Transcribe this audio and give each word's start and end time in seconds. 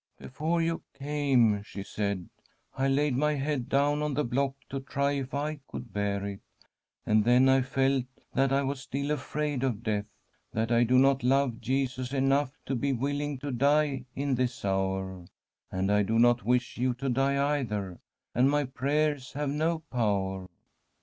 'Before 0.17 0.63
you 0.63 0.81
came,' 0.95 1.61
she 1.61 1.83
said,' 1.83 2.27
I 2.75 2.87
laid 2.87 3.15
my 3.15 3.35
head 3.35 3.69
down 3.69 4.01
on 4.01 4.15
the 4.15 4.23
block 4.23 4.55
to 4.69 4.79
try 4.79 5.11
if 5.11 5.35
I 5.35 5.59
could 5.67 5.93
bear 5.93 6.25
it; 6.25 6.41
and 7.05 7.23
then 7.23 7.47
I 7.47 7.61
felt 7.61 8.05
that 8.33 8.51
I 8.51 8.63
was 8.63 8.81
still 8.81 9.11
afraid 9.11 9.61
of 9.61 9.83
death, 9.83 10.07
that 10.53 10.71
I 10.71 10.85
do 10.85 10.97
not 10.97 11.21
love 11.21 11.61
Jesus 11.61 12.13
enough 12.13 12.57
to 12.65 12.73
be 12.75 12.93
willing 12.93 13.37
to 13.41 13.51
die 13.51 14.05
in 14.15 14.33
this 14.33 14.65
hour; 14.65 15.23
and 15.71 15.91
I 15.91 16.01
do 16.01 16.17
not 16.17 16.45
wish 16.45 16.77
you 16.77 16.95
to 16.95 17.07
die 17.07 17.59
either, 17.59 17.99
and 18.33 18.49
my 18.49 18.63
prayers 18.63 19.33
have 19.33 19.49
no 19.51 19.83
power.' 19.91 20.47